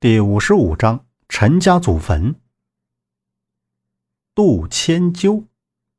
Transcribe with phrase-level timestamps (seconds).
[0.00, 2.36] 第五十五章陈家祖坟。
[4.32, 5.46] 杜迁鸠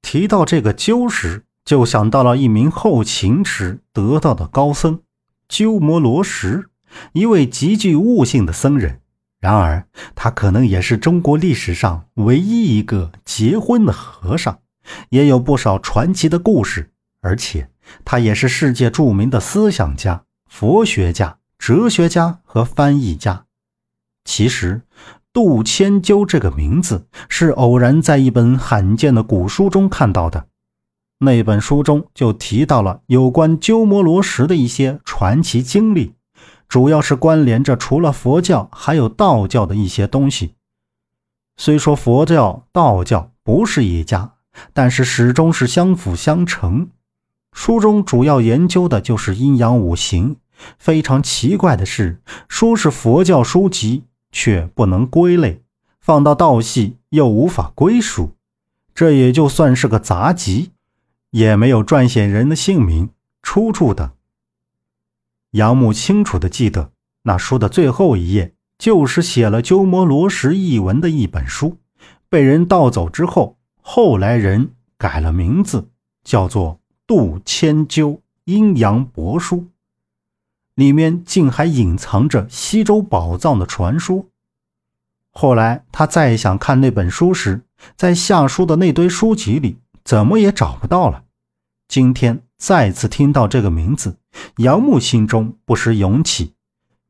[0.01, 5.01] 提到这个鸠时，就想到了一名后秦时得道的高僧
[5.49, 6.69] 鸠摩罗什，
[7.11, 9.01] 一位极具悟性的僧人。
[9.41, 9.85] 然而，
[10.15, 14.61] 他可能也是中国历史上唯一一个结婚的和尚，
[15.09, 16.93] 也有不少传奇的故事。
[17.19, 17.69] 而且，
[18.05, 23.47] 他也是世界著名的思想家、佛学家、哲学家和翻译家。
[24.29, 24.83] 其实，
[25.33, 30.45] 杜迁鸠这个名字是偶然在一本罕见的古书中看到的。
[31.21, 36.13] 那本书中就提到了有关鸠摩罗什的一些传奇经历，
[36.67, 40.53] 主要是关联着除了佛教还有道教的一些东西。
[41.57, 44.33] 虽说佛教、道教不是一家，
[44.73, 46.89] 但是始终是相辅相成。
[47.51, 50.35] 书中主要研究的就是阴阳五行。
[50.77, 54.03] 非常奇怪的是，说是佛教书籍。
[54.31, 55.61] 却不能归类，
[55.99, 58.35] 放到道系又无法归属，
[58.93, 60.71] 这也就算是个杂集，
[61.31, 63.09] 也没有撰写人的姓名、
[63.41, 64.11] 出处等。
[65.51, 66.91] 杨木清楚地记得，
[67.23, 71.77] 那书的最后一页就是写了鸠摩罗什译文的一本书，
[72.29, 75.89] 被人盗走之后，后来人改了名字，
[76.23, 76.73] 叫做
[77.07, 79.57] 《杜千鸠阴阳博书》。
[80.79, 84.27] 里面竟还隐藏着西周宝藏的传说。
[85.29, 87.65] 后来他再想看那本书时，
[87.97, 91.25] 在下书的那堆书籍里怎么也找不到了。
[91.89, 94.19] 今天再次听到这个名字，
[94.59, 96.53] 杨牧心中不时涌起：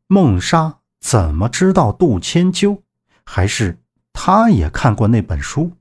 [0.07, 2.81] 孟莎怎么知道杜迁鸠？
[3.23, 3.77] 还是
[4.11, 5.73] 他也看过那本书？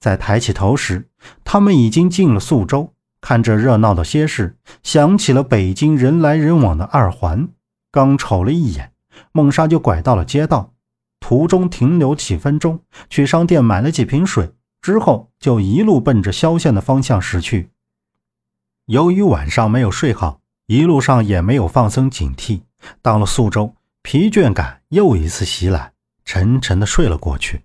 [0.00, 1.08] 在抬起头时，
[1.44, 2.92] 他们已经进了宿州。
[3.22, 7.48] 看着热闹的街市，想起了北京人来人往的二环。
[7.90, 8.92] 刚瞅了一眼，
[9.30, 10.74] 孟莎就拐到了街道，
[11.20, 17.70] 途中停留几分钟，去商店买了几瓶水，之后就一路奔着萧县的方向驶去。
[18.86, 22.62] 由于晚上没有睡好，一路上也没有放松警惕，
[23.00, 25.92] 到了宿州，疲倦感又一次袭来，
[26.24, 27.62] 沉沉的睡了过去。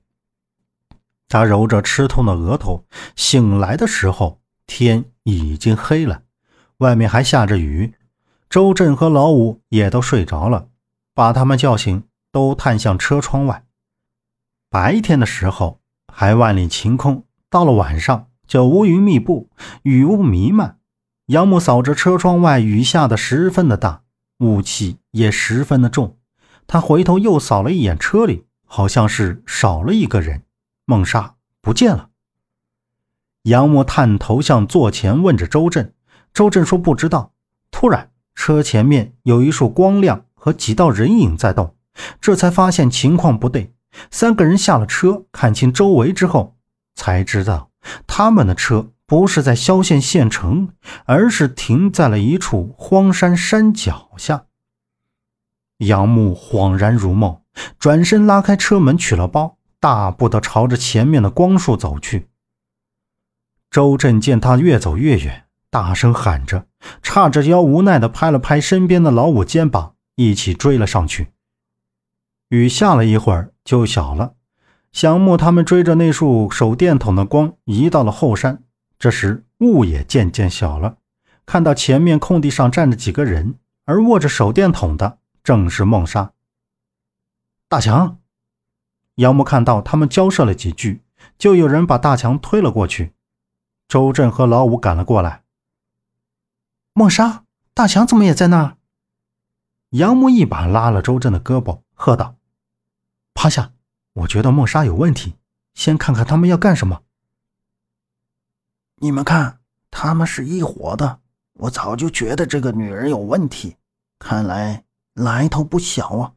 [1.28, 2.85] 他揉着吃痛的额头，
[3.16, 5.05] 醒来的时候，天。
[5.29, 6.22] 已经黑了，
[6.78, 7.95] 外面还下着雨。
[8.50, 10.69] 周震和老五也都睡着了，
[11.13, 13.66] 把他们叫醒，都探向车窗外。
[14.69, 15.81] 白天的时候
[16.13, 19.50] 还万里晴空，到了晚上就乌云密布，
[19.83, 20.79] 雨雾弥漫。
[21.25, 24.03] 杨木扫着车窗外，雨下的十分的大，
[24.38, 26.17] 雾气也十分的重。
[26.67, 30.44] 他回头又扫了一眼车里，好像是少了一个人，
[30.85, 32.06] 孟莎不见了。
[33.47, 35.94] 杨木探头向座前问着周震，
[36.34, 37.31] 周震说不知道。
[37.72, 41.74] 突然，车前面有一束光亮和几道人影在动，
[42.19, 43.74] 这才发现情况不对。
[44.12, 46.57] 三个人下了车，看清周围之后，
[46.94, 47.69] 才知道
[48.06, 50.68] 他们的车不是在萧县县城，
[51.06, 54.44] 而是停在了一处荒山山脚下。
[55.78, 57.40] 杨木恍然如梦，
[57.80, 62.28] 转身拉开车门，取了包，大步的朝着前面的光束走去。
[63.69, 66.67] 周震见他越走越远，大声喊着，
[67.01, 71.28] 叉着腰，无奈地拍了拍身边的老五肩膀，一起追了上去。
[72.50, 74.33] 雨下了一会儿就小了，
[74.91, 78.63] 祥木他们追着那束手电筒的光移到了后山。
[78.97, 80.97] 这时雾也渐渐小了，
[81.45, 86.31] 看到前面空地上站着几个人，而握着手电筒的正是孟莎。
[87.67, 88.17] 大强，
[89.16, 91.03] 杨木看到他们交涉了几句，
[91.38, 93.11] 就有人把大强推了过去。
[93.88, 95.44] 周震和老五赶了过来。
[96.94, 98.78] 莫莎，大强怎么也在那儿？
[99.92, 102.36] 杨木一把拉了周震的胳膊，喝道
[103.34, 103.72] ：“趴下！
[104.14, 105.36] 我觉得莫莎有问题，
[105.74, 107.03] 先看看他们要干什么。”
[109.00, 109.59] 你们看，
[109.90, 111.19] 他们是一伙的。
[111.54, 113.78] 我早就觉得这个女人有问题，
[114.19, 114.84] 看来
[115.14, 116.34] 来头不小啊。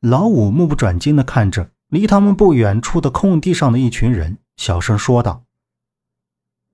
[0.00, 5.44] 老五目不转睛的看着离他们不远处的空地上的一群人，小声说道。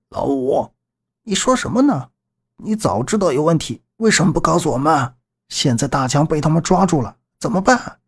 [0.09, 0.71] 老五，
[1.23, 2.09] 你说什么呢？
[2.57, 5.13] 你早知道有问题，为什么不告诉我们？
[5.49, 7.99] 现在大强被他们抓住了，怎么办？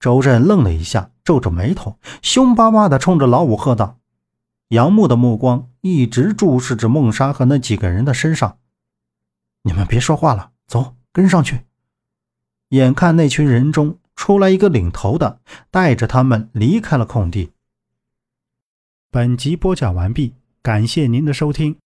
[0.00, 3.98] 周震愣了一下，皱着眉头，凶巴巴地冲着老五喝道
[4.68, 8.58] ：“杨木的目光一直注视着孟莎和那几个人的身上。
[9.62, 11.66] 你们别说话了，走，跟上去。”
[12.70, 15.40] 眼看那群人中出来一个领头的，
[15.70, 17.52] 带着他们离开了空地。
[19.10, 20.34] 本集播讲完毕。
[20.62, 21.80] 感谢您的收听。